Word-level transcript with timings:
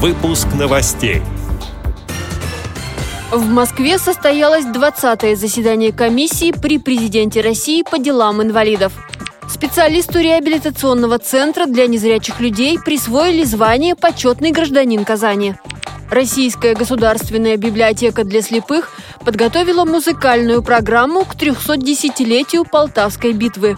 Выпуск 0.00 0.46
новостей. 0.56 1.22
В 3.32 3.44
Москве 3.48 3.98
состоялось 3.98 4.64
20-е 4.64 5.34
заседание 5.34 5.90
комиссии 5.90 6.52
при 6.52 6.78
президенте 6.78 7.40
России 7.40 7.82
по 7.82 7.98
делам 7.98 8.40
инвалидов. 8.40 8.92
Специалисту 9.50 10.20
реабилитационного 10.20 11.18
центра 11.18 11.66
для 11.66 11.88
незрячих 11.88 12.38
людей 12.38 12.78
присвоили 12.78 13.42
звание 13.42 13.96
«Почетный 13.96 14.52
гражданин 14.52 15.04
Казани». 15.04 15.56
Российская 16.12 16.76
государственная 16.76 17.56
библиотека 17.56 18.22
для 18.22 18.40
слепых 18.40 18.92
подготовила 19.24 19.84
музыкальную 19.84 20.62
программу 20.62 21.24
к 21.24 21.34
310-летию 21.34 22.64
Полтавской 22.64 23.32
битвы. 23.32 23.76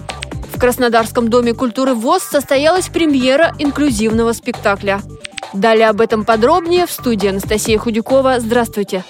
В 0.54 0.60
Краснодарском 0.60 1.30
доме 1.30 1.54
культуры 1.54 1.94
ВОЗ 1.94 2.24
состоялась 2.24 2.90
премьера 2.90 3.54
инклюзивного 3.58 4.34
спектакля. 4.34 5.00
Далее 5.52 5.88
об 5.88 6.00
этом 6.00 6.24
подробнее 6.24 6.86
в 6.86 6.92
студии 6.92 7.28
Анастасия 7.28 7.78
Худюкова. 7.78 8.38
Здравствуйте! 8.38 9.04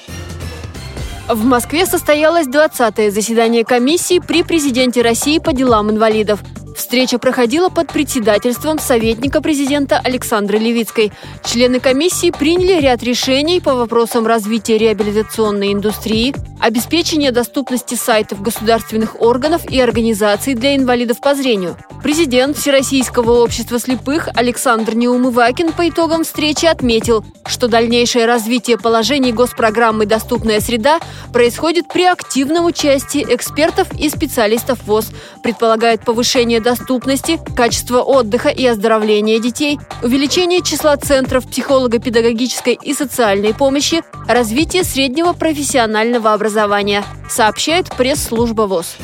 В 1.28 1.44
Москве 1.44 1.86
состоялось 1.86 2.48
20-е 2.48 3.10
заседание 3.10 3.64
комиссии 3.64 4.18
при 4.18 4.42
президенте 4.42 5.02
России 5.02 5.38
по 5.38 5.52
делам 5.52 5.90
инвалидов. 5.90 6.40
Встреча 6.74 7.18
проходила 7.18 7.68
под 7.68 7.92
председательством 7.92 8.78
советника 8.78 9.40
президента 9.40 10.00
Александры 10.02 10.58
Левицкой. 10.58 11.12
Члены 11.44 11.78
комиссии 11.78 12.30
приняли 12.30 12.80
ряд 12.80 13.02
решений 13.02 13.60
по 13.60 13.74
вопросам 13.74 14.26
развития 14.26 14.78
реабилитационной 14.78 15.72
индустрии, 15.72 16.34
обеспечения 16.58 17.32
доступности 17.32 17.94
сайтов 17.94 18.42
государственных 18.42 19.20
органов 19.20 19.70
и 19.70 19.78
организаций 19.78 20.54
для 20.54 20.74
инвалидов 20.74 21.20
по 21.20 21.34
зрению. 21.34 21.76
Президент 22.02 22.56
Всероссийского 22.56 23.42
общества 23.42 23.78
слепых 23.78 24.28
Александр 24.34 24.94
Неумывакин 24.94 25.72
по 25.72 25.86
итогам 25.86 26.24
встречи 26.24 26.64
отметил, 26.64 27.24
что 27.46 27.68
дальнейшее 27.68 28.24
развитие 28.24 28.78
положений 28.78 29.32
госпрограммы 29.32 30.06
«Доступная 30.06 30.60
среда» 30.60 30.98
происходит 31.32 31.88
при 31.88 32.04
активном 32.04 32.64
участии 32.64 33.22
экспертов 33.28 33.88
и 33.98 34.08
специалистов 34.08 34.82
ВОЗ, 34.86 35.08
предполагает 35.42 36.02
повышение 36.02 36.60
доступности, 36.60 37.38
качество 37.54 38.00
отдыха 38.00 38.48
и 38.48 38.64
оздоровления 38.64 39.38
детей, 39.38 39.78
увеличение 40.02 40.62
числа 40.62 40.96
центров 40.96 41.46
психолого-педагогической 41.48 42.78
и 42.82 42.94
социальной 42.94 43.52
помощи, 43.52 44.02
развитие 44.26 44.84
среднего 44.84 45.34
профессионального 45.34 46.32
образования, 46.32 47.04
сообщает 47.28 47.90
пресс-служба 47.90 48.62
ВОЗ. 48.62 48.96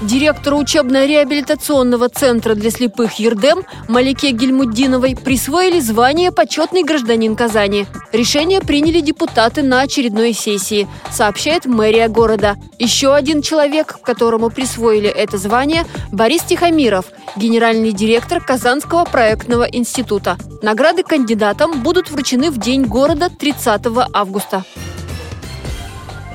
Директору 0.00 0.56
учебно-реабилитационного 0.56 2.08
центра 2.08 2.54
для 2.54 2.70
слепых 2.70 3.18
«Ердем» 3.18 3.64
Малике 3.86 4.30
Гельмуддиновой 4.30 5.14
присвоили 5.14 5.78
звание 5.78 6.32
«Почетный 6.32 6.84
гражданин 6.84 7.36
Казани». 7.36 7.86
Решение 8.10 8.62
приняли 8.62 9.00
депутаты 9.00 9.62
на 9.62 9.82
очередной 9.82 10.32
сессии, 10.32 10.88
сообщает 11.12 11.66
мэрия 11.66 12.08
города. 12.08 12.56
Еще 12.78 13.14
один 13.14 13.42
человек, 13.42 13.98
которому 14.02 14.48
присвоили 14.48 15.08
это 15.10 15.36
звание– 15.36 15.84
Борис 16.12 16.44
Тихомиров, 16.44 17.04
генеральный 17.36 17.92
директор 17.92 18.42
Казанского 18.42 19.04
проектного 19.04 19.64
института. 19.64 20.38
Награды 20.62 21.02
кандидатам 21.02 21.82
будут 21.82 22.10
вручены 22.10 22.50
в 22.50 22.58
День 22.58 22.86
города 22.86 23.28
30 23.28 23.82
августа. 24.14 24.64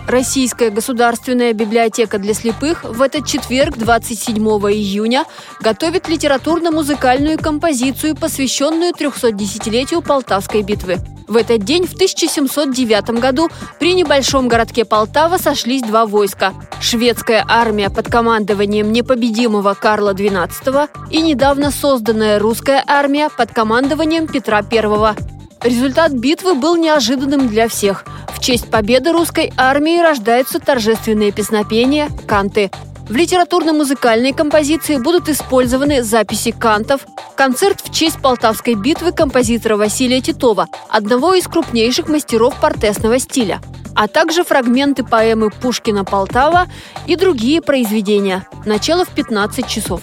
Российская 0.07 0.69
государственная 0.69 1.53
библиотека 1.53 2.19
для 2.19 2.33
слепых 2.35 2.83
в 2.83 3.01
этот 3.01 3.25
четверг, 3.25 3.77
27 3.77 4.37
июня, 4.37 5.25
готовит 5.61 6.07
литературно-музыкальную 6.07 7.39
композицию, 7.39 8.15
посвященную 8.15 8.93
310-летию 8.93 10.03
Полтавской 10.03 10.61
битвы. 10.61 10.97
В 11.27 11.37
этот 11.37 11.63
день, 11.63 11.87
в 11.87 11.93
1709 11.93 13.19
году, 13.19 13.49
при 13.79 13.95
небольшом 13.95 14.47
городке 14.47 14.85
Полтава 14.85 15.37
сошлись 15.37 15.81
два 15.81 16.05
войска– 16.05 16.53
шведская 16.81 17.43
армия 17.47 17.89
под 17.89 18.07
командованием 18.07 18.91
непобедимого 18.91 19.73
Карла 19.73 20.13
XII 20.13 20.87
и 21.09 21.21
недавно 21.21 21.71
созданная 21.71 22.37
русская 22.37 22.83
армия 22.85 23.29
под 23.35 23.51
командованием 23.51 24.27
Петра 24.27 24.59
I. 24.59 25.34
Результат 25.61 26.11
битвы 26.11 26.53
был 26.55 26.75
неожиданным 26.75 27.47
для 27.47 27.67
всех– 27.67 28.05
честь 28.45 28.69
победы 28.69 29.11
русской 29.11 29.51
армии 29.57 29.99
рождаются 29.99 30.59
торжественные 30.59 31.31
песнопения, 31.31 32.09
канты. 32.27 32.69
В 33.09 33.15
литературно-музыкальной 33.15 34.33
композиции 34.33 34.97
будут 34.97 35.29
использованы 35.29 36.03
записи 36.03 36.51
кантов, 36.51 37.07
концерт 37.35 37.81
в 37.81 37.91
честь 37.91 38.21
Полтавской 38.21 38.75
битвы 38.75 39.13
композитора 39.13 39.77
Василия 39.77 40.21
Титова, 40.21 40.67
одного 40.89 41.33
из 41.33 41.47
крупнейших 41.47 42.07
мастеров 42.07 42.53
портесного 42.61 43.17
стиля, 43.17 43.61
а 43.95 44.07
также 44.07 44.43
фрагменты 44.43 45.03
поэмы 45.03 45.49
Пушкина 45.49 46.05
«Полтава» 46.05 46.67
и 47.07 47.15
другие 47.15 47.63
произведения. 47.63 48.47
Начало 48.63 49.05
в 49.05 49.09
15 49.09 49.67
часов. 49.67 50.01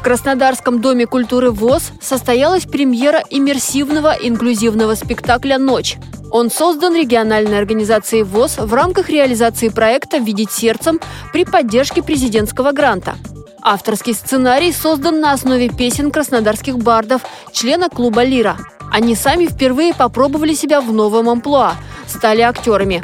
В 0.00 0.02
Краснодарском 0.02 0.80
доме 0.80 1.06
культуры 1.06 1.50
ВОЗ 1.50 1.92
состоялась 2.00 2.64
премьера 2.64 3.22
иммерсивного 3.28 4.12
инклюзивного 4.18 4.94
спектакля 4.94 5.58
«Ночь». 5.58 5.98
Он 6.30 6.50
создан 6.50 6.96
региональной 6.96 7.58
организацией 7.58 8.22
ВОЗ 8.22 8.56
в 8.60 8.72
рамках 8.72 9.10
реализации 9.10 9.68
проекта 9.68 10.16
«Видеть 10.16 10.52
сердцем» 10.52 11.00
при 11.34 11.44
поддержке 11.44 12.02
президентского 12.02 12.72
гранта. 12.72 13.16
Авторский 13.60 14.14
сценарий 14.14 14.72
создан 14.72 15.20
на 15.20 15.32
основе 15.32 15.68
песен 15.68 16.10
краснодарских 16.10 16.78
бардов, 16.78 17.20
члена 17.52 17.90
клуба 17.90 18.24
«Лира». 18.24 18.56
Они 18.90 19.14
сами 19.14 19.48
впервые 19.48 19.92
попробовали 19.92 20.54
себя 20.54 20.80
в 20.80 20.90
новом 20.94 21.28
амплуа, 21.28 21.74
стали 22.08 22.40
актерами. 22.40 23.02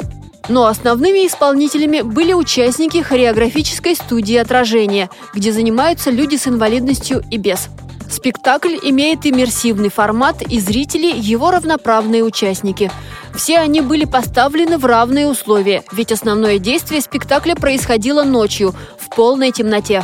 Но 0.49 0.65
основными 0.65 1.27
исполнителями 1.27 2.01
были 2.01 2.33
участники 2.33 3.01
хореографической 3.01 3.95
студии 3.95 4.35
«Отражение», 4.35 5.09
где 5.33 5.51
занимаются 5.51 6.09
люди 6.09 6.35
с 6.37 6.47
инвалидностью 6.47 7.23
и 7.29 7.37
без. 7.37 7.69
Спектакль 8.09 8.77
имеет 8.81 9.25
иммерсивный 9.25 9.89
формат, 9.89 10.41
и 10.41 10.59
зрители– 10.59 11.11
его 11.15 11.51
равноправные 11.51 12.23
участники– 12.23 12.89
все 13.37 13.59
они 13.59 13.81
были 13.81 14.05
поставлены 14.05 14.79
в 14.79 14.85
равные 14.85 15.27
условия, 15.27 15.83
ведь 15.91 16.11
основное 16.11 16.57
действие 16.57 17.01
спектакля 17.01 17.53
происходило 17.53 18.23
ночью, 18.23 18.73
в 18.97 19.15
полной 19.15 19.51
темноте. 19.51 20.03